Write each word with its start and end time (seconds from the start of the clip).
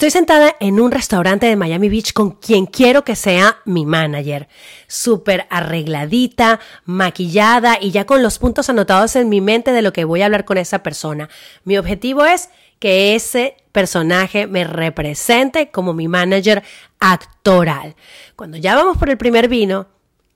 Estoy 0.00 0.12
sentada 0.12 0.56
en 0.60 0.80
un 0.80 0.92
restaurante 0.92 1.44
de 1.44 1.56
Miami 1.56 1.90
Beach 1.90 2.14
con 2.14 2.30
quien 2.30 2.64
quiero 2.64 3.04
que 3.04 3.14
sea 3.14 3.58
mi 3.66 3.84
manager. 3.84 4.48
Súper 4.86 5.46
arregladita, 5.50 6.58
maquillada 6.86 7.76
y 7.78 7.90
ya 7.90 8.06
con 8.06 8.22
los 8.22 8.38
puntos 8.38 8.70
anotados 8.70 9.14
en 9.16 9.28
mi 9.28 9.42
mente 9.42 9.72
de 9.72 9.82
lo 9.82 9.92
que 9.92 10.06
voy 10.06 10.22
a 10.22 10.24
hablar 10.24 10.46
con 10.46 10.56
esa 10.56 10.82
persona. 10.82 11.28
Mi 11.64 11.76
objetivo 11.76 12.24
es 12.24 12.48
que 12.78 13.14
ese 13.14 13.58
personaje 13.72 14.46
me 14.46 14.64
represente 14.64 15.70
como 15.70 15.92
mi 15.92 16.08
manager 16.08 16.62
actoral. 16.98 17.94
Cuando 18.36 18.56
ya 18.56 18.76
vamos 18.76 18.96
por 18.96 19.10
el 19.10 19.18
primer 19.18 19.48
vino, 19.48 19.86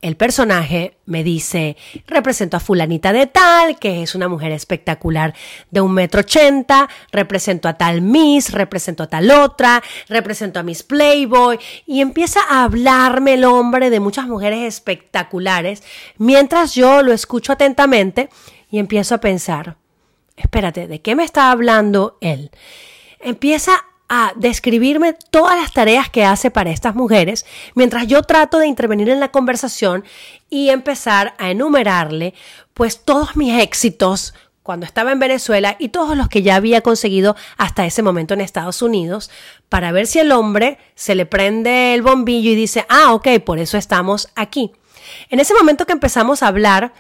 el 0.03 0.17
personaje 0.17 0.99
me 1.07 1.25
dice, 1.25 1.79
represento 2.07 2.59
a 2.59 2.61
fulanita 2.61 3.13
de 3.13 3.27
tal, 3.27 3.79
que 3.79 4.03
es 4.03 4.15
una 4.15 4.29
mujer 4.29 4.53
espectacular 4.53 5.35
de 5.71 5.81
un 5.81 5.93
metro 5.93 6.21
ochenta, 6.21 6.91
represento 7.11 7.69
a 7.69 7.75
tal 7.75 8.03
Miss, 8.03 8.53
represento 8.53 9.03
a 9.03 9.07
tal 9.07 9.31
otra, 9.31 9.83
represento 10.09 10.61
a 10.61 10.63
Miss 10.63 10.83
Playboy, 10.83 11.59
y 11.87 12.03
empieza 12.03 12.41
a 12.49 12.65
hablarme 12.65 13.35
el 13.35 13.45
hombre 13.45 13.89
de 13.89 14.01
muchas 14.01 14.27
mujeres 14.27 14.61
espectaculares, 14.65 15.83
mientras 16.19 16.75
yo 16.75 17.03
lo 17.03 17.13
escucho 17.13 17.53
atentamente 17.53 18.29
y 18.71 18.79
empiezo 18.79 19.15
a 19.15 19.21
pensar, 19.21 19.79
espérate, 20.37 20.87
¿de 20.87 21.01
qué 21.01 21.15
me 21.15 21.25
está 21.25 21.51
hablando 21.51 22.19
él? 22.21 22.51
Empieza 23.21 23.87
a 24.09 24.33
describirme 24.37 25.15
todas 25.31 25.59
las 25.59 25.73
tareas 25.73 26.11
que 26.11 26.25
hace 26.25 26.51
para 26.51 26.71
estas 26.71 26.95
mujeres, 26.95 27.47
mientras 27.75 28.07
yo 28.07 28.23
trato 28.23 28.59
de 28.59 28.67
intervenir 28.67 29.09
en 29.09 29.21
la 29.21 29.31
conversación 29.31 30.05
y 30.51 30.71
empezar 30.71 31.35
a 31.39 31.51
enumerarle 31.51 32.35
pues 32.75 33.05
todos 33.05 33.37
mis 33.37 33.61
éxitos 33.61 34.35
cuando 34.63 34.87
estaba 34.87 35.13
en 35.13 35.19
Venezuela 35.19 35.77
y 35.79 35.91
todos 35.91 36.17
los 36.17 36.29
que 36.29 36.43
ya 36.43 36.57
había 36.57 36.81
conseguido 36.81 37.37
hasta 37.59 37.85
ese 37.85 38.03
momento 38.03 38.33
en 38.35 38.41
Estados 38.41 38.81
Unidos, 38.81 39.31
para 39.69 39.93
ver 39.93 40.07
si 40.07 40.21
el 40.21 40.33
hombre 40.33 40.79
se 40.95 41.15
le 41.15 41.27
prende 41.27 41.93
el 41.93 42.01
bombillo 42.01 42.51
y 42.51 42.55
dice, 42.55 42.87
ah, 42.89 43.13
ok, 43.13 43.29
por 43.45 43.59
eso 43.59 43.77
estamos 43.77 44.29
aquí. 44.35 44.73
En 45.29 45.39
ese 45.39 45.55
momento 45.55 45.87
que 45.87 45.93
empezamos 45.93 46.43
a 46.43 46.49
hablar 46.49 46.95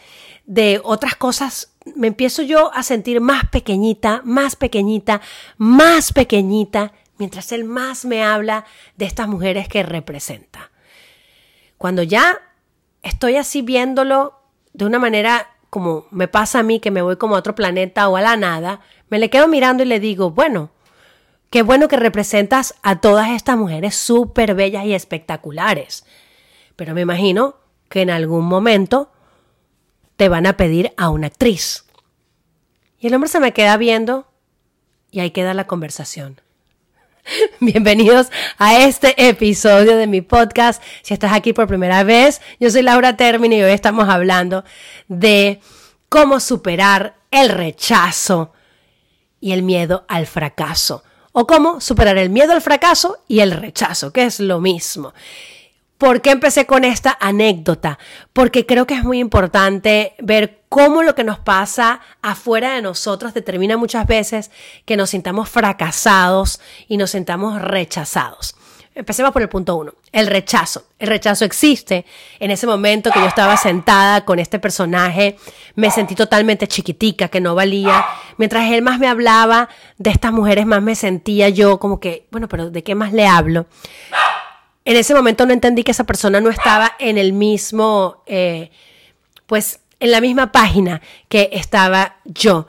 de 0.44 0.80
otras 0.84 1.14
cosas 1.16 1.73
me 1.94 2.08
empiezo 2.08 2.42
yo 2.42 2.72
a 2.74 2.82
sentir 2.82 3.20
más 3.20 3.48
pequeñita, 3.50 4.22
más 4.24 4.56
pequeñita, 4.56 5.20
más 5.58 6.12
pequeñita, 6.12 6.92
mientras 7.18 7.52
él 7.52 7.64
más 7.64 8.04
me 8.04 8.22
habla 8.22 8.64
de 8.96 9.06
estas 9.06 9.28
mujeres 9.28 9.68
que 9.68 9.82
representa. 9.82 10.70
Cuando 11.78 12.02
ya 12.02 12.40
estoy 13.02 13.36
así 13.36 13.62
viéndolo 13.62 14.40
de 14.72 14.86
una 14.86 14.98
manera 14.98 15.50
como 15.70 16.06
me 16.12 16.28
pasa 16.28 16.60
a 16.60 16.62
mí, 16.62 16.78
que 16.78 16.92
me 16.92 17.02
voy 17.02 17.16
como 17.16 17.34
a 17.34 17.40
otro 17.40 17.56
planeta 17.56 18.08
o 18.08 18.16
a 18.16 18.20
la 18.20 18.36
nada, 18.36 18.80
me 19.08 19.18
le 19.18 19.28
quedo 19.28 19.48
mirando 19.48 19.82
y 19.82 19.86
le 19.86 19.98
digo, 19.98 20.30
bueno, 20.30 20.70
qué 21.50 21.62
bueno 21.62 21.88
que 21.88 21.96
representas 21.96 22.76
a 22.84 23.00
todas 23.00 23.30
estas 23.30 23.56
mujeres 23.56 23.96
súper 23.96 24.54
bellas 24.54 24.84
y 24.84 24.94
espectaculares. 24.94 26.06
Pero 26.76 26.94
me 26.94 27.00
imagino 27.00 27.56
que 27.88 28.02
en 28.02 28.10
algún 28.10 28.44
momento 28.44 29.10
te 30.16 30.28
van 30.28 30.46
a 30.46 30.56
pedir 30.56 30.92
a 30.96 31.10
una 31.10 31.26
actriz. 31.26 31.84
Y 32.98 33.08
el 33.08 33.14
hombre 33.14 33.28
se 33.28 33.40
me 33.40 33.52
queda 33.52 33.76
viendo 33.76 34.26
y 35.10 35.20
ahí 35.20 35.30
queda 35.30 35.54
la 35.54 35.66
conversación. 35.66 36.40
Bienvenidos 37.60 38.28
a 38.58 38.80
este 38.80 39.28
episodio 39.28 39.96
de 39.96 40.06
mi 40.06 40.20
podcast. 40.20 40.82
Si 41.02 41.14
estás 41.14 41.32
aquí 41.32 41.52
por 41.52 41.66
primera 41.66 42.04
vez, 42.04 42.40
yo 42.60 42.70
soy 42.70 42.82
Laura 42.82 43.16
Termini 43.16 43.56
y 43.56 43.62
hoy 43.62 43.72
estamos 43.72 44.08
hablando 44.08 44.64
de 45.08 45.60
cómo 46.08 46.40
superar 46.40 47.16
el 47.30 47.48
rechazo 47.48 48.52
y 49.40 49.52
el 49.52 49.62
miedo 49.62 50.04
al 50.08 50.26
fracaso. 50.26 51.02
O 51.32 51.46
cómo 51.46 51.80
superar 51.80 52.16
el 52.16 52.30
miedo 52.30 52.52
al 52.52 52.62
fracaso 52.62 53.18
y 53.26 53.40
el 53.40 53.50
rechazo, 53.50 54.12
que 54.12 54.24
es 54.24 54.38
lo 54.38 54.60
mismo. 54.60 55.12
¿Por 56.04 56.20
qué 56.20 56.32
empecé 56.32 56.66
con 56.66 56.84
esta 56.84 57.16
anécdota? 57.18 57.98
Porque 58.34 58.66
creo 58.66 58.86
que 58.86 58.92
es 58.92 59.04
muy 59.04 59.18
importante 59.18 60.12
ver 60.18 60.60
cómo 60.68 61.02
lo 61.02 61.14
que 61.14 61.24
nos 61.24 61.38
pasa 61.38 62.00
afuera 62.20 62.74
de 62.74 62.82
nosotros 62.82 63.32
determina 63.32 63.78
muchas 63.78 64.06
veces 64.06 64.50
que 64.84 64.98
nos 64.98 65.08
sintamos 65.08 65.48
fracasados 65.48 66.60
y 66.88 66.98
nos 66.98 67.12
sintamos 67.12 67.58
rechazados. 67.62 68.54
Empecemos 68.94 69.32
por 69.32 69.40
el 69.40 69.48
punto 69.48 69.76
uno, 69.76 69.94
el 70.12 70.26
rechazo. 70.26 70.84
El 70.98 71.08
rechazo 71.08 71.46
existe. 71.46 72.04
En 72.38 72.50
ese 72.50 72.66
momento 72.66 73.10
que 73.10 73.20
yo 73.20 73.26
estaba 73.26 73.56
sentada 73.56 74.26
con 74.26 74.38
este 74.38 74.58
personaje, 74.58 75.38
me 75.74 75.90
sentí 75.90 76.14
totalmente 76.14 76.68
chiquitica, 76.68 77.28
que 77.28 77.40
no 77.40 77.54
valía. 77.54 78.04
Mientras 78.36 78.70
él 78.70 78.82
más 78.82 78.98
me 78.98 79.08
hablaba 79.08 79.70
de 79.96 80.10
estas 80.10 80.32
mujeres, 80.32 80.66
más 80.66 80.82
me 80.82 80.96
sentía 80.96 81.48
yo 81.48 81.80
como 81.80 81.98
que, 81.98 82.26
bueno, 82.30 82.46
pero 82.46 82.68
¿de 82.68 82.82
qué 82.84 82.94
más 82.94 83.14
le 83.14 83.26
hablo? 83.26 83.64
En 84.84 84.96
ese 84.96 85.14
momento 85.14 85.46
no 85.46 85.52
entendí 85.52 85.82
que 85.82 85.92
esa 85.92 86.04
persona 86.04 86.40
no 86.40 86.50
estaba 86.50 86.92
en 86.98 87.18
el 87.18 87.32
mismo, 87.32 88.22
eh, 88.26 88.70
pues 89.46 89.80
en 90.00 90.10
la 90.10 90.20
misma 90.20 90.52
página 90.52 91.00
que 91.28 91.50
estaba 91.52 92.16
yo. 92.24 92.66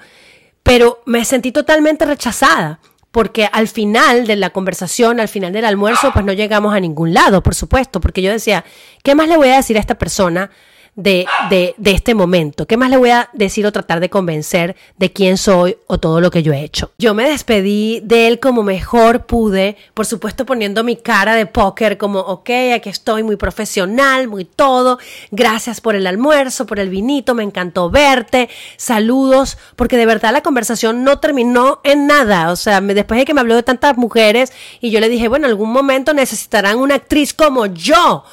Pero 0.64 1.02
me 1.06 1.26
sentí 1.26 1.52
totalmente 1.52 2.06
rechazada 2.06 2.80
porque 3.12 3.50
al 3.52 3.68
final 3.68 4.28
de 4.28 4.36
la 4.36 4.50
conversación, 4.50 5.20
al 5.20 5.28
final 5.28 5.54
del 5.54 5.66
almuerzo, 5.66 6.12
pues 6.12 6.26
no 6.26 6.34
llegamos 6.34 6.74
a 6.74 6.80
ningún 6.80 7.14
lado, 7.14 7.44
por 7.44 7.56
supuesto, 7.56 8.02
porque 8.02 8.22
yo 8.22 8.32
decía, 8.32 8.66
¿qué 9.04 9.16
más 9.16 9.28
le 9.28 9.38
voy 9.38 9.50
a 9.50 9.58
decir 9.58 9.78
a 9.78 9.80
esta 9.80 9.98
persona 9.98 10.52
de, 10.96 11.26
de, 11.50 11.76
de, 11.78 11.92
este 11.92 12.16
momento? 12.16 12.66
¿Qué 12.66 12.78
más 12.78 12.90
le 12.90 12.98
voy 12.98 13.10
a 13.10 13.30
decir 13.34 13.66
o 13.66 13.72
tratar 13.72 14.00
de 14.00 14.10
convencer 14.10 14.76
de 14.98 15.12
quién 15.12 15.38
soy 15.38 15.78
o 15.88 15.98
todo 15.98 16.22
lo 16.22 16.32
que 16.32 16.42
yo 16.42 16.54
he 16.54 16.64
hecho? 16.64 16.92
Yo 16.98 17.14
me 17.14 17.30
despedí 17.30 18.00
de 18.04 18.28
él 18.28 18.40
como 18.40 18.64
mejor 18.64 19.26
pude, 19.26 19.76
por 19.94 20.06
supuesto 20.06 20.46
poniendo 20.46 20.84
mi 20.84 20.96
cara 20.96 21.36
de 21.36 21.46
póker 21.46 21.98
como, 21.98 22.20
ok, 22.20 22.50
aquí 22.76 22.90
estoy 22.90 23.24
muy 23.24 23.36
profesional, 23.36 24.28
muy 24.28 24.46
todo, 24.46 25.00
gracias 25.32 25.82
por 25.82 25.96
el 25.96 26.08
almuerzo, 26.08 26.66
por 26.66 26.80
el 26.80 26.90
vinito, 26.90 27.36
me 27.36 27.44
encantó 27.44 27.90
verte, 27.90 28.50
saludos, 28.78 29.58
porque 29.76 29.98
de 29.98 30.06
verdad 30.06 30.32
la 30.32 30.44
conversación 30.44 31.04
no 31.04 31.20
terminó 31.20 31.82
en 31.84 32.08
nada, 32.08 32.52
o 32.52 32.56
sea, 32.56 32.80
después 32.80 33.20
de 33.20 33.26
que 33.26 33.34
me 33.34 33.42
habló 33.42 33.56
de 33.56 33.64
tantas 33.64 33.98
mujeres 33.98 34.54
y 34.80 34.92
yo 34.92 35.00
le 35.00 35.10
dije, 35.10 35.28
bueno, 35.28 35.48
en 35.48 35.52
algún 35.52 35.72
momento 35.72 36.14
necesitarán 36.14 36.78
una 36.78 36.96
actriz 36.96 37.34
como 37.34 37.66
yo, 37.66 38.24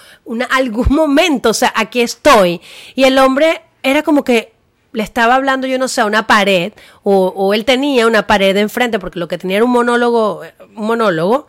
algún 0.51 0.87
momento, 0.91 1.51
o 1.51 1.55
sea, 1.55 1.73
aquí 1.75 2.01
estoy. 2.01 2.52
Y 2.95 3.05
el 3.05 3.19
hombre 3.19 3.63
era 3.83 4.03
como 4.03 4.25
que 4.25 4.53
le 4.93 5.03
estaba 5.03 5.37
hablando, 5.37 5.67
yo 5.67 5.79
no 5.79 5.89
sé, 5.89 6.03
a 6.03 6.07
una 6.07 6.27
pared, 6.27 6.73
o, 7.03 7.55
él 7.55 7.65
tenía 7.65 8.07
una 8.07 8.27
pared 8.27 8.57
enfrente, 8.57 8.99
porque 8.99 9.19
lo 9.19 9.29
que 9.29 9.39
tenía 9.39 9.57
era 9.57 9.65
un 9.65 9.71
monólogo, 9.71 10.43
un 10.77 10.87
monólogo. 10.87 11.47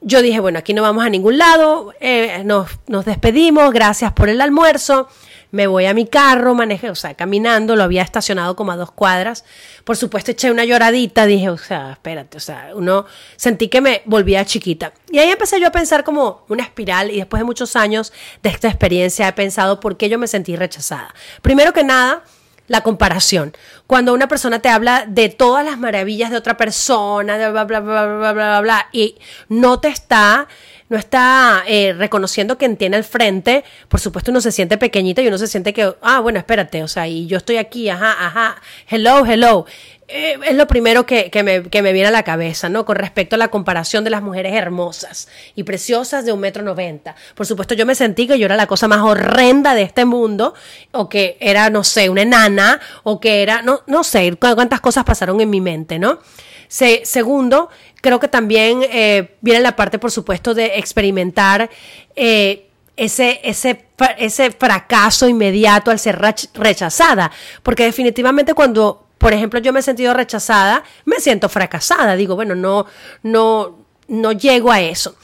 Yo 0.00 0.20
dije, 0.22 0.40
bueno, 0.40 0.58
aquí 0.58 0.74
no 0.74 0.82
vamos 0.82 1.04
a 1.04 1.08
ningún 1.08 1.38
lado, 1.38 1.94
eh, 2.00 2.42
nos, 2.44 2.68
nos 2.86 3.04
despedimos, 3.04 3.72
gracias 3.72 4.12
por 4.12 4.28
el 4.28 4.40
almuerzo 4.40 5.08
me 5.56 5.66
voy 5.66 5.86
a 5.86 5.94
mi 5.94 6.06
carro, 6.06 6.54
manejé, 6.54 6.90
o 6.90 6.94
sea, 6.94 7.14
caminando, 7.14 7.74
lo 7.74 7.82
había 7.82 8.02
estacionado 8.02 8.54
como 8.54 8.72
a 8.72 8.76
dos 8.76 8.92
cuadras. 8.92 9.44
Por 9.84 9.96
supuesto, 9.96 10.30
eché 10.30 10.50
una 10.50 10.64
lloradita, 10.64 11.24
dije, 11.24 11.48
o 11.48 11.56
sea, 11.56 11.92
espérate, 11.92 12.36
o 12.36 12.40
sea, 12.40 12.72
uno 12.74 13.06
sentí 13.36 13.68
que 13.68 13.80
me 13.80 14.02
volvía 14.04 14.44
chiquita. 14.44 14.92
Y 15.10 15.18
ahí 15.18 15.30
empecé 15.30 15.58
yo 15.58 15.66
a 15.66 15.72
pensar 15.72 16.04
como 16.04 16.44
una 16.48 16.62
espiral 16.62 17.10
y 17.10 17.16
después 17.16 17.40
de 17.40 17.44
muchos 17.44 17.74
años 17.74 18.12
de 18.42 18.50
esta 18.50 18.68
experiencia 18.68 19.26
he 19.26 19.32
pensado 19.32 19.80
por 19.80 19.96
qué 19.96 20.10
yo 20.10 20.18
me 20.18 20.28
sentí 20.28 20.54
rechazada. 20.56 21.14
Primero 21.40 21.72
que 21.72 21.82
nada, 21.82 22.22
la 22.68 22.82
comparación. 22.82 23.56
Cuando 23.86 24.12
una 24.12 24.28
persona 24.28 24.58
te 24.58 24.68
habla 24.68 25.06
de 25.08 25.28
todas 25.28 25.64
las 25.64 25.78
maravillas 25.78 26.30
de 26.30 26.36
otra 26.36 26.56
persona, 26.56 27.38
de 27.38 27.50
bla, 27.50 27.64
bla, 27.64 27.80
bla, 27.80 28.06
bla, 28.06 28.18
bla, 28.18 28.32
bla, 28.32 28.60
bla, 28.60 28.88
y 28.92 29.16
no 29.48 29.80
te 29.80 29.88
está 29.88 30.48
no 30.88 30.96
está 30.96 31.64
eh, 31.66 31.94
reconociendo 31.96 32.58
quien 32.58 32.76
tiene 32.76 32.96
al 32.96 33.04
frente, 33.04 33.64
por 33.88 34.00
supuesto 34.00 34.30
uno 34.30 34.40
se 34.40 34.52
siente 34.52 34.78
pequeñito 34.78 35.20
y 35.20 35.28
uno 35.28 35.38
se 35.38 35.46
siente 35.46 35.72
que, 35.72 35.94
ah, 36.02 36.20
bueno, 36.20 36.38
espérate, 36.38 36.82
o 36.82 36.88
sea, 36.88 37.08
y 37.08 37.26
yo 37.26 37.38
estoy 37.38 37.56
aquí, 37.56 37.88
ajá, 37.88 38.12
ajá, 38.26 38.56
hello, 38.88 39.24
hello. 39.26 39.66
Eh, 40.08 40.38
es 40.44 40.54
lo 40.54 40.68
primero 40.68 41.04
que, 41.04 41.30
que, 41.32 41.42
me, 41.42 41.64
que, 41.64 41.82
me, 41.82 41.92
viene 41.92 42.06
a 42.06 42.12
la 42.12 42.22
cabeza, 42.22 42.68
¿no? 42.68 42.84
Con 42.84 42.94
respecto 42.94 43.34
a 43.34 43.38
la 43.38 43.48
comparación 43.48 44.04
de 44.04 44.10
las 44.10 44.22
mujeres 44.22 44.54
hermosas 44.54 45.26
y 45.56 45.64
preciosas 45.64 46.24
de 46.24 46.32
un 46.32 46.38
metro 46.38 46.62
noventa. 46.62 47.16
Por 47.34 47.44
supuesto, 47.44 47.74
yo 47.74 47.84
me 47.86 47.96
sentí 47.96 48.28
que 48.28 48.38
yo 48.38 48.46
era 48.46 48.54
la 48.54 48.68
cosa 48.68 48.86
más 48.86 49.00
horrenda 49.00 49.74
de 49.74 49.82
este 49.82 50.04
mundo, 50.04 50.54
o 50.92 51.08
que 51.08 51.36
era, 51.40 51.70
no 51.70 51.82
sé, 51.82 52.08
una 52.08 52.22
enana, 52.22 52.80
o 53.02 53.18
que 53.18 53.42
era, 53.42 53.62
no, 53.62 53.82
no 53.88 54.04
sé, 54.04 54.36
cuántas 54.38 54.80
cosas 54.80 55.02
pasaron 55.02 55.40
en 55.40 55.50
mi 55.50 55.60
mente, 55.60 55.98
¿no? 55.98 56.20
Segundo, 56.68 57.68
creo 58.00 58.20
que 58.20 58.28
también 58.28 58.82
eh, 58.84 59.36
viene 59.40 59.60
la 59.60 59.74
parte, 59.76 59.98
por 59.98 60.10
supuesto, 60.10 60.54
de 60.54 60.78
experimentar 60.78 61.68
eh, 62.14 62.68
ese, 62.96 63.40
ese, 63.42 63.84
ese 64.18 64.50
fracaso 64.52 65.28
inmediato 65.28 65.90
al 65.90 65.98
ser 65.98 66.20
rechazada. 66.54 67.30
Porque 67.62 67.84
definitivamente 67.84 68.54
cuando, 68.54 69.06
por 69.18 69.32
ejemplo, 69.32 69.60
yo 69.60 69.72
me 69.72 69.80
he 69.80 69.82
sentido 69.82 70.14
rechazada, 70.14 70.82
me 71.04 71.20
siento 71.20 71.48
fracasada. 71.48 72.16
Digo, 72.16 72.34
bueno, 72.36 72.54
no, 72.54 72.86
no, 73.22 73.76
no 74.08 74.32
llego 74.32 74.70
a 74.70 74.80
eso. 74.80 75.16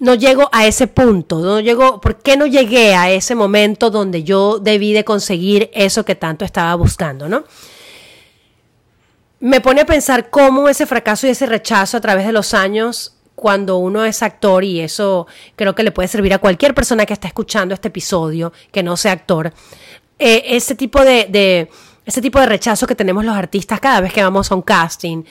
No 0.00 0.14
llego 0.14 0.48
a 0.52 0.66
ese 0.66 0.88
punto, 0.88 1.38
no 1.38 1.60
llego, 1.60 2.00
¿por 2.00 2.16
qué 2.16 2.36
no 2.36 2.46
llegué 2.46 2.94
a 2.94 3.10
ese 3.10 3.36
momento 3.36 3.90
donde 3.90 4.24
yo 4.24 4.58
debí 4.58 4.92
de 4.92 5.04
conseguir 5.04 5.70
eso 5.72 6.04
que 6.04 6.16
tanto 6.16 6.44
estaba 6.44 6.74
buscando, 6.74 7.28
¿no? 7.28 7.44
Me 9.44 9.60
pone 9.60 9.82
a 9.82 9.86
pensar 9.86 10.30
cómo 10.30 10.70
ese 10.70 10.86
fracaso 10.86 11.26
y 11.26 11.30
ese 11.30 11.44
rechazo 11.44 11.98
a 11.98 12.00
través 12.00 12.24
de 12.24 12.32
los 12.32 12.54
años 12.54 13.14
cuando 13.34 13.76
uno 13.76 14.02
es 14.02 14.22
actor, 14.22 14.64
y 14.64 14.80
eso 14.80 15.26
creo 15.54 15.74
que 15.74 15.82
le 15.82 15.92
puede 15.92 16.08
servir 16.08 16.32
a 16.32 16.38
cualquier 16.38 16.72
persona 16.72 17.04
que 17.04 17.12
está 17.12 17.28
escuchando 17.28 17.74
este 17.74 17.88
episodio, 17.88 18.54
que 18.72 18.82
no 18.82 18.96
sea 18.96 19.12
actor, 19.12 19.52
eh, 20.18 20.44
ese 20.46 20.74
tipo 20.74 21.04
de, 21.04 21.26
de, 21.28 21.68
ese 22.06 22.22
tipo 22.22 22.40
de 22.40 22.46
rechazo 22.46 22.86
que 22.86 22.94
tenemos 22.94 23.22
los 23.22 23.36
artistas 23.36 23.80
cada 23.80 24.00
vez 24.00 24.14
que 24.14 24.22
vamos 24.22 24.50
a 24.50 24.54
un 24.54 24.62
casting, 24.62 25.24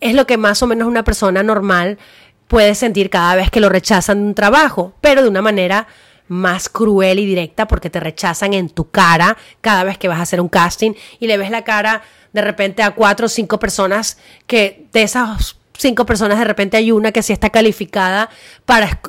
es 0.00 0.14
lo 0.14 0.28
que 0.28 0.36
más 0.36 0.62
o 0.62 0.68
menos 0.68 0.86
una 0.86 1.02
persona 1.02 1.42
normal 1.42 1.98
puede 2.46 2.72
sentir 2.76 3.10
cada 3.10 3.34
vez 3.34 3.50
que 3.50 3.58
lo 3.58 3.68
rechazan 3.68 4.18
de 4.18 4.28
un 4.28 4.34
trabajo, 4.36 4.94
pero 5.00 5.22
de 5.22 5.28
una 5.28 5.42
manera 5.42 5.88
más 6.28 6.68
cruel 6.68 7.18
y 7.18 7.26
directa 7.26 7.66
porque 7.66 7.90
te 7.90 7.98
rechazan 7.98 8.54
en 8.54 8.68
tu 8.68 8.90
cara 8.90 9.36
cada 9.60 9.82
vez 9.82 9.98
que 9.98 10.06
vas 10.06 10.20
a 10.20 10.22
hacer 10.22 10.40
un 10.40 10.48
casting 10.48 10.92
y 11.18 11.26
le 11.26 11.36
ves 11.36 11.50
la 11.50 11.64
cara 11.64 12.02
de 12.36 12.42
repente 12.42 12.82
a 12.82 12.90
cuatro 12.90 13.26
o 13.26 13.28
cinco 13.30 13.58
personas 13.58 14.18
que 14.46 14.86
de 14.92 15.02
esas 15.02 15.56
cinco 15.72 16.04
personas 16.04 16.38
de 16.38 16.44
repente 16.44 16.76
hay 16.76 16.92
una 16.92 17.10
que 17.10 17.22
sí 17.22 17.32
está 17.32 17.48
calificada 17.48 18.28
para 18.66 19.00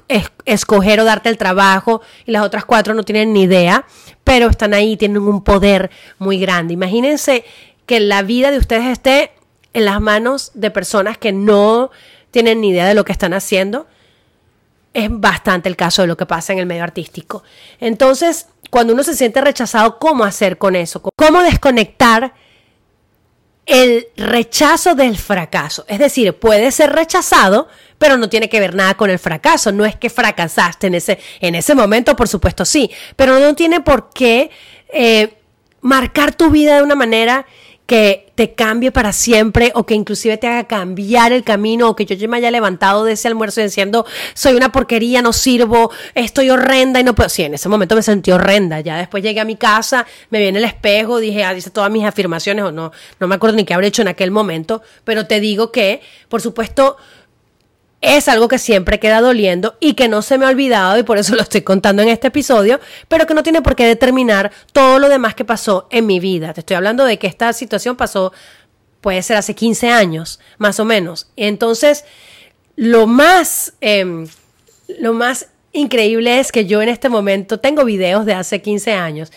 escoger 0.45 1.01
o 1.01 1.03
darte 1.03 1.27
el 1.27 1.37
trabajo 1.37 2.01
y 2.25 2.31
las 2.31 2.43
otras 2.43 2.63
cuatro 2.63 2.93
no 2.93 3.03
tienen 3.03 3.33
ni 3.33 3.43
idea, 3.43 3.85
pero 4.23 4.47
están 4.47 4.73
ahí, 4.73 4.95
tienen 4.95 5.17
un 5.17 5.43
poder 5.43 5.91
muy 6.19 6.39
grande. 6.39 6.73
Imagínense 6.73 7.43
que 7.85 7.99
la 7.99 8.21
vida 8.21 8.49
de 8.49 8.59
ustedes 8.59 8.85
esté 8.85 9.31
en 9.73 9.83
las 9.83 9.99
manos 9.99 10.51
de 10.53 10.71
personas 10.71 11.17
que 11.17 11.33
no 11.33 11.91
tienen 12.31 12.61
ni 12.61 12.69
idea 12.69 12.87
de 12.87 12.93
lo 12.93 13.03
que 13.03 13.11
están 13.11 13.33
haciendo 13.33 13.87
es 14.93 15.09
bastante 15.11 15.67
el 15.67 15.75
caso 15.75 16.01
de 16.01 16.07
lo 16.07 16.15
que 16.15 16.25
pasa 16.25 16.53
en 16.53 16.59
el 16.59 16.65
medio 16.65 16.83
artístico. 16.83 17.43
Entonces, 17.81 18.47
cuando 18.69 18.93
uno 18.93 19.03
se 19.03 19.15
siente 19.15 19.41
rechazado, 19.41 19.99
¿cómo 19.99 20.23
hacer 20.23 20.57
con 20.57 20.77
eso? 20.77 21.01
¿Cómo 21.01 21.43
desconectar 21.43 22.33
el 23.67 24.07
rechazo 24.15 24.95
del 24.95 25.17
fracaso? 25.17 25.85
Es 25.87 25.99
decir, 25.99 26.33
puede 26.33 26.71
ser 26.71 26.91
rechazado, 26.93 27.67
pero 27.97 28.17
no 28.17 28.29
tiene 28.29 28.49
que 28.49 28.59
ver 28.59 28.73
nada 28.73 28.95
con 28.95 29.09
el 29.09 29.19
fracaso. 29.19 29.71
No 29.71 29.85
es 29.85 29.95
que 29.95 30.09
fracasaste 30.09 30.87
en 30.87 30.95
ese, 30.95 31.19
en 31.41 31.55
ese 31.55 31.75
momento, 31.75 32.15
por 32.15 32.27
supuesto 32.27 32.65
sí, 32.65 32.89
pero 33.15 33.39
no 33.39 33.53
tiene 33.55 33.81
por 33.81 34.09
qué 34.09 34.49
eh, 34.89 35.37
marcar 35.81 36.33
tu 36.33 36.49
vida 36.49 36.77
de 36.77 36.83
una 36.83 36.95
manera 36.95 37.45
que 37.87 38.27
te 38.35 38.53
cambie 38.53 38.91
para 38.91 39.13
siempre 39.13 39.71
o 39.73 39.85
que 39.85 39.95
inclusive 39.95 40.37
te 40.37 40.45
haga 40.45 40.65
cambiar 40.65 41.31
el 41.31 41.43
camino 41.43 41.89
o 41.89 41.95
que 41.95 42.05
yo 42.05 42.29
me 42.29 42.37
haya 42.37 42.51
levantado 42.51 43.05
de 43.05 43.13
ese 43.13 43.29
almuerzo 43.29 43.61
diciendo 43.61 44.05
soy 44.33 44.55
una 44.55 44.73
porquería, 44.73 45.21
no 45.21 45.31
sirvo, 45.31 45.89
estoy 46.13 46.49
horrenda 46.49 46.99
y 46.99 47.03
no 47.05 47.15
puedo. 47.15 47.29
Sí, 47.29 47.43
en 47.43 47.53
ese 47.53 47.69
momento 47.69 47.95
me 47.95 48.03
sentí 48.03 48.29
horrenda. 48.29 48.81
Ya 48.81 48.97
después 48.97 49.23
llegué 49.23 49.39
a 49.39 49.45
mi 49.45 49.55
casa, 49.55 50.05
me 50.29 50.39
vi 50.39 50.47
en 50.47 50.57
el 50.57 50.65
espejo, 50.65 51.19
dije, 51.19 51.45
ah, 51.45 51.53
dice 51.53 51.69
todas 51.69 51.89
mis 51.89 52.03
afirmaciones 52.03 52.65
o 52.65 52.71
no, 52.73 52.91
no 53.19 53.27
me 53.27 53.35
acuerdo 53.35 53.55
ni 53.55 53.63
qué 53.63 53.73
habré 53.73 53.87
hecho 53.87 54.01
en 54.01 54.09
aquel 54.09 54.31
momento, 54.31 54.81
pero 55.05 55.25
te 55.25 55.39
digo 55.39 55.71
que, 55.71 56.01
por 56.27 56.41
supuesto, 56.41 56.97
es 58.01 58.27
algo 58.27 58.47
que 58.47 58.59
siempre 58.59 58.99
queda 58.99 59.21
doliendo 59.21 59.75
y 59.79 59.93
que 59.93 60.07
no 60.07 60.21
se 60.21 60.37
me 60.37 60.45
ha 60.45 60.49
olvidado 60.49 60.97
y 60.99 61.03
por 61.03 61.17
eso 61.17 61.35
lo 61.35 61.41
estoy 61.41 61.61
contando 61.61 62.01
en 62.01 62.09
este 62.09 62.27
episodio, 62.27 62.79
pero 63.07 63.25
que 63.25 63.33
no 63.33 63.43
tiene 63.43 63.61
por 63.61 63.75
qué 63.75 63.85
determinar 63.85 64.51
todo 64.71 64.99
lo 64.99 65.09
demás 65.09 65.35
que 65.35 65.45
pasó 65.45 65.87
en 65.89 66.05
mi 66.05 66.19
vida. 66.19 66.53
Te 66.53 66.61
estoy 66.61 66.75
hablando 66.75 67.05
de 67.05 67.17
que 67.17 67.27
esta 67.27 67.51
situación 67.53 67.95
pasó, 67.95 68.33
puede 69.01 69.21
ser 69.23 69.37
hace 69.37 69.55
15 69.55 69.89
años, 69.89 70.39
más 70.57 70.79
o 70.79 70.85
menos. 70.85 71.29
Entonces, 71.35 72.05
lo 72.75 73.07
más, 73.07 73.73
em, 73.81 74.27
lo 74.99 75.13
más 75.13 75.47
increíble 75.71 76.39
es 76.39 76.51
que 76.51 76.65
yo 76.65 76.81
en 76.81 76.89
este 76.89 77.09
momento 77.09 77.59
tengo 77.59 77.83
videos 77.83 78.25
de 78.25 78.33
hace 78.33 78.61
15 78.61 78.93
años 78.93 79.31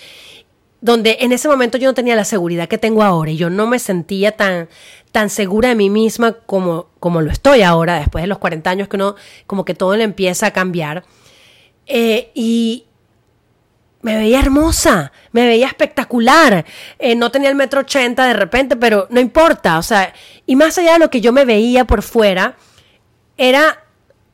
donde 0.80 1.18
en 1.20 1.32
ese 1.32 1.48
momento 1.48 1.78
yo 1.78 1.88
no 1.88 1.94
tenía 1.94 2.16
la 2.16 2.24
seguridad 2.24 2.68
que 2.68 2.78
tengo 2.78 3.02
ahora 3.02 3.30
y 3.30 3.36
yo 3.36 3.50
no 3.50 3.66
me 3.66 3.78
sentía 3.78 4.32
tan, 4.32 4.68
tan 5.12 5.30
segura 5.30 5.70
de 5.70 5.74
mí 5.74 5.90
misma 5.90 6.32
como, 6.32 6.86
como 7.00 7.20
lo 7.20 7.30
estoy 7.30 7.62
ahora, 7.62 7.98
después 7.98 8.22
de 8.22 8.28
los 8.28 8.38
40 8.38 8.70
años 8.70 8.88
que 8.88 8.96
uno 8.96 9.16
como 9.46 9.64
que 9.64 9.74
todo 9.74 9.96
le 9.96 10.04
empieza 10.04 10.46
a 10.46 10.50
cambiar. 10.52 11.04
Eh, 11.86 12.30
y 12.34 12.86
me 14.02 14.16
veía 14.16 14.40
hermosa, 14.40 15.12
me 15.32 15.46
veía 15.46 15.66
espectacular. 15.66 16.64
Eh, 16.98 17.14
no 17.14 17.30
tenía 17.30 17.50
el 17.50 17.54
metro 17.54 17.80
ochenta 17.80 18.26
de 18.26 18.32
repente, 18.32 18.76
pero 18.76 19.06
no 19.10 19.20
importa. 19.20 19.78
O 19.78 19.82
sea, 19.82 20.14
y 20.46 20.56
más 20.56 20.78
allá 20.78 20.94
de 20.94 21.00
lo 21.00 21.10
que 21.10 21.20
yo 21.20 21.32
me 21.32 21.44
veía 21.44 21.84
por 21.84 22.02
fuera, 22.02 22.56
era, 23.36 23.84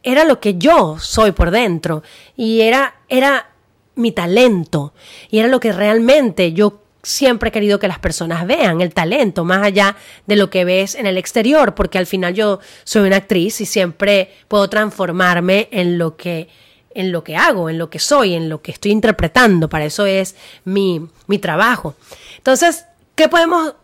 era 0.03 0.25
lo 0.25 0.41
que 0.41 0.59
yo 0.59 0.99
soy 0.99 1.33
por 1.33 1.51
dentro. 1.51 2.03
Y 2.37 2.61
era, 2.61 2.97
era 3.09 3.51
mi 3.95 4.13
talento. 4.13 4.93
Y 5.31 5.39
era 5.39 5.49
lo 5.49 5.61
que 5.61 5.73
realmente 5.73 6.53
yo 6.53 6.83
siempre 7.07 7.49
he 7.49 7.53
querido 7.53 7.79
que 7.79 7.89
las 7.89 7.99
personas 7.99 8.47
vean, 8.47 8.81
el 8.81 8.93
talento, 8.93 9.45
más 9.45 9.63
allá 9.63 9.97
de 10.27 10.37
lo 10.37 10.51
que 10.51 10.65
ves 10.65 10.95
en 10.95 11.07
el 11.07 11.19
exterior, 11.19 11.75
porque 11.75 11.99
al 11.99 12.07
final 12.07 12.35
yo 12.35 12.59
soy 12.85 13.07
una 13.07 13.17
actriz 13.17 13.61
y 13.61 13.67
siempre 13.67 14.33
puedo 14.49 14.69
transformarme 14.69 15.69
en 15.71 15.99
lo 15.99 16.17
que 16.17 16.49
en 16.95 17.13
lo 17.13 17.23
que 17.23 17.37
hago, 17.37 17.69
en 17.69 17.77
lo 17.77 17.91
que 17.91 17.99
soy, 17.99 18.33
en 18.33 18.49
lo 18.49 18.63
que 18.63 18.73
estoy 18.73 18.91
interpretando. 18.91 19.69
Para 19.69 19.85
eso 19.85 20.07
es 20.07 20.35
mi, 20.65 21.07
mi 21.27 21.39
trabajo. 21.39 21.95
Entonces, 22.39 22.87
¿qué 23.15 23.29
podemos 23.29 23.75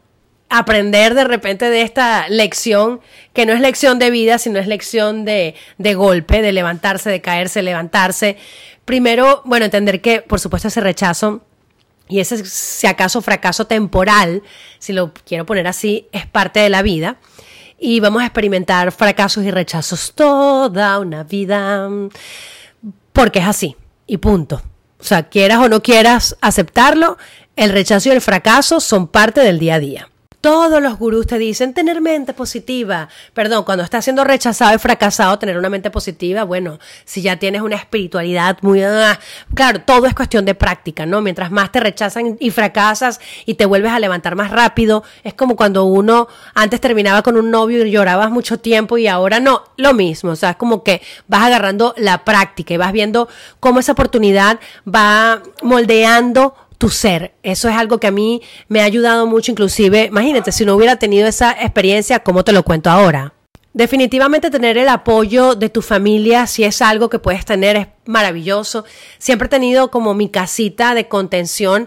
aprender 0.48 1.12
de 1.14 1.24
repente 1.24 1.68
de 1.68 1.82
esta 1.82 2.26
lección, 2.30 3.00
que 3.34 3.44
no 3.44 3.52
es 3.52 3.60
lección 3.60 3.98
de 3.98 4.10
vida, 4.10 4.38
sino 4.38 4.58
es 4.58 4.66
lección 4.66 5.26
de, 5.26 5.54
de 5.76 5.94
golpe, 5.94 6.40
de 6.40 6.52
levantarse, 6.52 7.10
de 7.10 7.20
caerse, 7.20 7.62
levantarse, 7.62 8.38
Primero, 8.84 9.42
bueno, 9.44 9.64
entender 9.64 10.00
que, 10.00 10.22
por 10.22 10.40
supuesto, 10.40 10.68
ese 10.68 10.80
rechazo 10.80 11.42
y 12.12 12.20
ese, 12.20 12.44
si 12.44 12.86
acaso, 12.86 13.22
fracaso 13.22 13.66
temporal, 13.66 14.42
si 14.78 14.92
lo 14.92 15.14
quiero 15.14 15.46
poner 15.46 15.66
así, 15.66 16.08
es 16.12 16.26
parte 16.26 16.60
de 16.60 16.68
la 16.68 16.82
vida. 16.82 17.16
Y 17.78 18.00
vamos 18.00 18.20
a 18.20 18.26
experimentar 18.26 18.92
fracasos 18.92 19.44
y 19.44 19.50
rechazos 19.50 20.12
toda 20.14 20.98
una 20.98 21.24
vida, 21.24 21.88
porque 23.14 23.38
es 23.38 23.46
así, 23.46 23.76
y 24.06 24.18
punto. 24.18 24.60
O 25.00 25.04
sea, 25.04 25.30
quieras 25.30 25.60
o 25.60 25.70
no 25.70 25.82
quieras 25.82 26.36
aceptarlo, 26.42 27.16
el 27.56 27.70
rechazo 27.70 28.10
y 28.10 28.12
el 28.12 28.20
fracaso 28.20 28.78
son 28.78 29.08
parte 29.08 29.40
del 29.40 29.58
día 29.58 29.76
a 29.76 29.80
día. 29.80 30.11
Todos 30.42 30.82
los 30.82 30.98
gurús 30.98 31.28
te 31.28 31.38
dicen 31.38 31.72
tener 31.72 32.00
mente 32.00 32.32
positiva. 32.32 33.08
Perdón, 33.32 33.62
cuando 33.62 33.84
estás 33.84 34.02
siendo 34.02 34.24
rechazado 34.24 34.74
y 34.74 34.78
fracasado, 34.78 35.38
tener 35.38 35.56
una 35.56 35.70
mente 35.70 35.88
positiva, 35.88 36.42
bueno, 36.42 36.80
si 37.04 37.22
ya 37.22 37.36
tienes 37.36 37.62
una 37.62 37.76
espiritualidad 37.76 38.58
muy... 38.60 38.82
Ah, 38.82 39.20
claro, 39.54 39.82
todo 39.82 40.04
es 40.06 40.14
cuestión 40.14 40.44
de 40.44 40.56
práctica, 40.56 41.06
¿no? 41.06 41.20
Mientras 41.20 41.52
más 41.52 41.70
te 41.70 41.78
rechazan 41.78 42.38
y 42.40 42.50
fracasas 42.50 43.20
y 43.46 43.54
te 43.54 43.66
vuelves 43.66 43.92
a 43.92 44.00
levantar 44.00 44.34
más 44.34 44.50
rápido, 44.50 45.04
es 45.22 45.32
como 45.34 45.54
cuando 45.54 45.84
uno 45.84 46.26
antes 46.54 46.80
terminaba 46.80 47.22
con 47.22 47.36
un 47.36 47.52
novio 47.52 47.86
y 47.86 47.92
llorabas 47.92 48.32
mucho 48.32 48.58
tiempo 48.58 48.98
y 48.98 49.06
ahora 49.06 49.38
no, 49.38 49.62
lo 49.76 49.94
mismo, 49.94 50.32
o 50.32 50.36
sea, 50.36 50.50
es 50.50 50.56
como 50.56 50.82
que 50.82 51.02
vas 51.28 51.44
agarrando 51.44 51.94
la 51.96 52.24
práctica 52.24 52.74
y 52.74 52.78
vas 52.78 52.90
viendo 52.90 53.28
cómo 53.60 53.78
esa 53.78 53.92
oportunidad 53.92 54.58
va 54.92 55.40
moldeando 55.62 56.56
tu 56.82 56.88
ser. 56.88 57.32
Eso 57.44 57.68
es 57.68 57.76
algo 57.76 58.00
que 58.00 58.08
a 58.08 58.10
mí 58.10 58.42
me 58.66 58.80
ha 58.80 58.84
ayudado 58.84 59.24
mucho, 59.24 59.52
inclusive, 59.52 60.06
imagínate, 60.06 60.50
si 60.50 60.64
no 60.64 60.74
hubiera 60.74 60.96
tenido 60.96 61.28
esa 61.28 61.52
experiencia, 61.52 62.24
¿cómo 62.24 62.42
te 62.42 62.50
lo 62.50 62.64
cuento 62.64 62.90
ahora? 62.90 63.34
Definitivamente 63.72 64.50
tener 64.50 64.76
el 64.76 64.88
apoyo 64.88 65.54
de 65.54 65.68
tu 65.68 65.80
familia, 65.80 66.48
si 66.48 66.64
es 66.64 66.82
algo 66.82 67.08
que 67.08 67.20
puedes 67.20 67.44
tener, 67.44 67.76
es 67.76 67.86
maravilloso. 68.04 68.84
Siempre 69.18 69.46
he 69.46 69.48
tenido 69.48 69.92
como 69.92 70.12
mi 70.14 70.28
casita 70.28 70.96
de 70.96 71.06
contención 71.06 71.86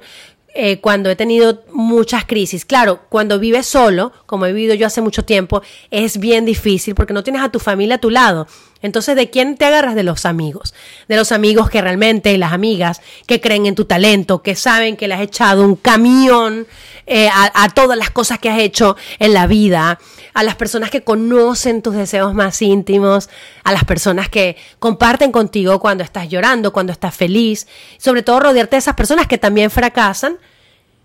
eh, 0.54 0.80
cuando 0.80 1.10
he 1.10 1.18
tenido 1.18 1.66
muchas 1.74 2.24
crisis. 2.24 2.64
Claro, 2.64 3.02
cuando 3.10 3.38
vives 3.38 3.66
solo, 3.66 4.14
como 4.26 4.46
he 4.46 4.54
vivido 4.54 4.76
yo 4.76 4.88
hace 4.88 5.02
mucho 5.02 5.26
tiempo, 5.26 5.62
es 5.92 6.20
bien 6.20 6.46
difícil 6.46 6.96
porque 6.96 7.12
no 7.12 7.22
tienes 7.22 7.42
a 7.42 7.50
tu 7.50 7.60
familia 7.60 7.96
a 7.96 8.00
tu 8.00 8.10
lado. 8.10 8.48
Entonces, 8.86 9.16
¿de 9.16 9.30
quién 9.30 9.58
te 9.58 9.66
agarras? 9.66 9.96
De 9.96 10.04
los 10.04 10.26
amigos. 10.26 10.74
De 11.08 11.16
los 11.16 11.32
amigos 11.32 11.70
que 11.70 11.82
realmente, 11.82 12.38
las 12.38 12.54
amigas 12.54 13.02
que 13.26 13.42
creen 13.42 13.66
en 13.66 13.76
tu 13.76 13.86
talento, 13.86 14.42
que 14.42 14.56
saben 14.56 14.96
que 14.96 15.08
le 15.08 15.16
has 15.16 15.22
echado 15.22 15.64
un 15.64 15.76
camión 15.76 16.68
eh, 17.08 17.30
a, 17.32 17.70
todas 17.70 17.98
las 17.98 18.10
cosas 18.10 18.40
que 18.40 18.50
has 18.50 18.60
hecho 18.60 18.96
en 19.20 19.34
la 19.34 19.46
vida, 19.46 20.00
a 20.34 20.44
las 20.44 20.56
personas 20.56 20.90
que 20.90 21.04
conocen 21.04 21.84
tus 21.84 21.96
deseos 21.96 22.34
más 22.34 22.62
íntimos, 22.64 23.30
a 23.64 23.72
las 23.74 23.84
personas 23.86 24.28
que 24.28 24.58
comparten 24.80 25.32
contigo 25.32 25.80
cuando 25.80 26.04
estás 26.04 26.30
llorando, 26.30 26.74
cuando 26.74 26.92
estás 26.92 27.16
feliz, 27.16 27.68
sobre 27.98 28.24
todo 28.24 28.40
rodearte 28.40 28.76
de 28.76 28.80
esas 28.80 28.96
personas 28.96 29.28
que 29.28 29.38
también 29.38 29.70
fracasan, 29.70 30.38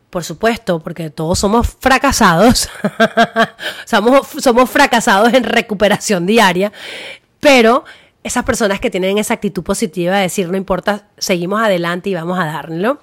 por 0.08 0.24
supuesto, 0.24 0.80
porque 0.80 1.10
todos 1.10 1.38
somos 1.38 1.76
fracasados, 1.78 2.68
somos, 3.84 4.26
somos 4.38 4.68
fracasados 4.68 5.32
en 5.34 5.44
recuperación 5.44 6.26
diaria, 6.26 6.72
pero 7.40 7.84
esas 8.22 8.44
personas 8.44 8.80
que 8.80 8.90
tienen 8.90 9.18
esa 9.18 9.34
actitud 9.34 9.62
positiva 9.62 10.16
de 10.16 10.22
decir, 10.22 10.48
no 10.48 10.56
importa, 10.56 11.08
seguimos 11.18 11.62
adelante 11.62 12.10
y 12.10 12.14
vamos 12.14 12.38
a 12.38 12.44
darlo. 12.44 13.00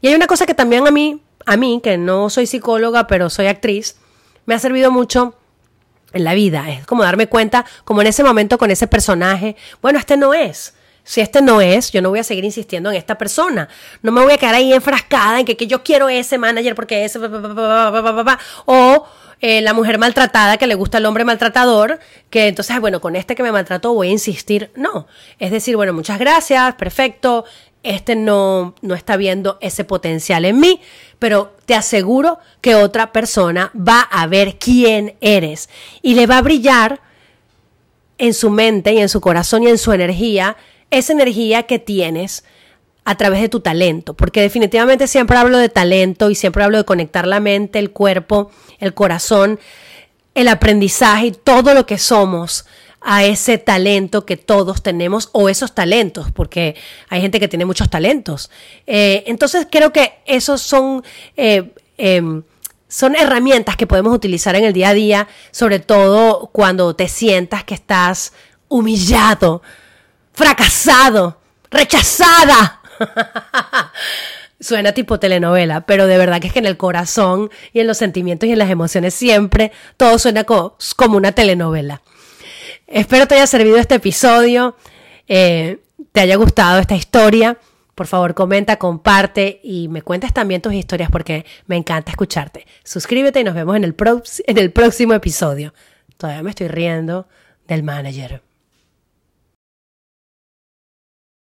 Y 0.00 0.08
hay 0.08 0.14
una 0.14 0.26
cosa 0.26 0.46
que 0.46 0.54
también 0.54 0.86
a 0.86 0.90
mí, 0.90 1.22
a 1.46 1.56
mí, 1.56 1.80
que 1.82 1.96
no 1.96 2.28
soy 2.30 2.46
psicóloga, 2.46 3.06
pero 3.06 3.30
soy 3.30 3.46
actriz, 3.46 3.96
me 4.46 4.54
ha 4.54 4.58
servido 4.58 4.90
mucho 4.90 5.34
en 6.12 6.24
la 6.24 6.34
vida. 6.34 6.68
Es 6.70 6.86
como 6.86 7.04
darme 7.04 7.28
cuenta, 7.28 7.64
como 7.84 8.00
en 8.00 8.08
ese 8.08 8.24
momento 8.24 8.58
con 8.58 8.70
ese 8.70 8.86
personaje, 8.86 9.56
bueno, 9.80 9.98
este 9.98 10.16
no 10.16 10.34
es. 10.34 10.74
Si 11.08 11.22
este 11.22 11.40
no 11.40 11.62
es, 11.62 11.90
yo 11.90 12.02
no 12.02 12.10
voy 12.10 12.18
a 12.18 12.22
seguir 12.22 12.44
insistiendo 12.44 12.90
en 12.90 12.96
esta 12.96 13.16
persona. 13.16 13.66
No 14.02 14.12
me 14.12 14.20
voy 14.20 14.34
a 14.34 14.36
quedar 14.36 14.54
ahí 14.54 14.74
enfrascada 14.74 15.40
en 15.40 15.46
que, 15.46 15.56
que 15.56 15.66
yo 15.66 15.82
quiero 15.82 16.10
ese 16.10 16.36
manager 16.36 16.74
porque 16.74 17.02
ese... 17.02 17.18
O 18.66 19.06
la 19.40 19.72
mujer 19.72 19.96
maltratada 19.96 20.58
que 20.58 20.66
le 20.66 20.74
gusta 20.74 20.98
al 20.98 21.06
hombre 21.06 21.24
maltratador, 21.24 21.98
que 22.28 22.48
entonces, 22.48 22.78
bueno, 22.78 23.00
con 23.00 23.16
este 23.16 23.34
que 23.34 23.42
me 23.42 23.52
maltrató 23.52 23.94
voy 23.94 24.08
a 24.08 24.10
insistir. 24.10 24.70
No, 24.76 25.06
es 25.38 25.50
decir, 25.50 25.76
bueno, 25.76 25.94
muchas 25.94 26.18
gracias, 26.18 26.74
perfecto, 26.74 27.46
este 27.82 28.14
no, 28.14 28.74
no 28.82 28.94
está 28.94 29.16
viendo 29.16 29.56
ese 29.62 29.84
potencial 29.84 30.44
en 30.44 30.60
mí, 30.60 30.82
pero 31.18 31.56
te 31.64 31.74
aseguro 31.74 32.38
que 32.60 32.74
otra 32.74 33.12
persona 33.12 33.72
va 33.74 34.00
a 34.02 34.26
ver 34.26 34.58
quién 34.58 35.16
eres 35.22 35.70
y 36.02 36.16
le 36.16 36.26
va 36.26 36.36
a 36.36 36.42
brillar 36.42 37.00
en 38.18 38.34
su 38.34 38.50
mente 38.50 38.92
y 38.92 38.98
en 38.98 39.08
su 39.08 39.22
corazón 39.22 39.62
y 39.62 39.68
en 39.68 39.78
su 39.78 39.92
energía 39.92 40.58
esa 40.90 41.12
energía 41.12 41.64
que 41.64 41.78
tienes 41.78 42.44
a 43.04 43.16
través 43.16 43.40
de 43.40 43.48
tu 43.48 43.60
talento, 43.60 44.14
porque 44.14 44.42
definitivamente 44.42 45.06
siempre 45.06 45.38
hablo 45.38 45.56
de 45.56 45.70
talento 45.70 46.28
y 46.28 46.34
siempre 46.34 46.62
hablo 46.62 46.76
de 46.76 46.84
conectar 46.84 47.26
la 47.26 47.40
mente, 47.40 47.78
el 47.78 47.90
cuerpo, 47.90 48.50
el 48.80 48.92
corazón, 48.92 49.58
el 50.34 50.48
aprendizaje 50.48 51.26
y 51.26 51.32
todo 51.32 51.72
lo 51.72 51.86
que 51.86 51.96
somos 51.96 52.66
a 53.00 53.24
ese 53.24 53.58
talento 53.58 54.26
que 54.26 54.36
todos 54.36 54.82
tenemos 54.82 55.30
o 55.32 55.48
esos 55.48 55.74
talentos, 55.74 56.30
porque 56.32 56.76
hay 57.08 57.20
gente 57.20 57.40
que 57.40 57.48
tiene 57.48 57.64
muchos 57.64 57.88
talentos. 57.88 58.50
Eh, 58.86 59.24
entonces 59.26 59.66
creo 59.70 59.92
que 59.92 60.18
esos 60.26 60.60
son... 60.60 61.02
Eh, 61.36 61.72
em, 61.96 62.42
son 62.90 63.16
herramientas 63.16 63.76
que 63.76 63.86
podemos 63.86 64.14
utilizar 64.14 64.56
en 64.56 64.64
el 64.64 64.72
día 64.72 64.88
a 64.88 64.94
día, 64.94 65.28
sobre 65.50 65.78
todo 65.78 66.48
cuando 66.52 66.96
te 66.96 67.06
sientas 67.06 67.62
que 67.64 67.74
estás 67.74 68.32
humillado, 68.68 69.60
fracasado, 70.38 71.40
rechazada 71.68 72.80
Suena 74.60 74.92
tipo 74.92 75.20
telenovela, 75.20 75.82
pero 75.82 76.06
de 76.06 76.16
verdad 76.18 76.40
que 76.40 76.48
es 76.48 76.52
que 76.52 76.58
en 76.58 76.66
el 76.66 76.76
corazón 76.76 77.50
y 77.72 77.80
en 77.80 77.86
los 77.86 77.98
sentimientos 77.98 78.48
y 78.48 78.52
en 78.52 78.58
las 78.58 78.70
emociones 78.70 79.14
siempre 79.14 79.70
todo 79.96 80.18
suena 80.18 80.44
como 80.44 81.16
una 81.16 81.30
telenovela. 81.30 82.02
Espero 82.88 83.28
te 83.28 83.36
haya 83.36 83.46
servido 83.46 83.76
este 83.76 83.96
episodio, 83.96 84.76
eh, 85.28 85.78
te 86.10 86.20
haya 86.20 86.34
gustado 86.36 86.80
esta 86.80 86.96
historia. 86.96 87.58
Por 87.94 88.08
favor, 88.08 88.34
comenta, 88.34 88.78
comparte 88.78 89.60
y 89.62 89.86
me 89.88 90.02
cuentes 90.02 90.32
también 90.32 90.60
tus 90.60 90.72
historias 90.72 91.10
porque 91.10 91.46
me 91.66 91.76
encanta 91.76 92.10
escucharte. 92.10 92.66
Suscríbete 92.82 93.40
y 93.40 93.44
nos 93.44 93.54
vemos 93.54 93.76
en 93.76 93.84
el, 93.84 93.94
en 94.46 94.58
el 94.58 94.72
próximo 94.72 95.14
episodio. 95.14 95.72
Todavía 96.16 96.42
me 96.42 96.50
estoy 96.50 96.66
riendo 96.66 97.28
del 97.68 97.84
manager. 97.84 98.47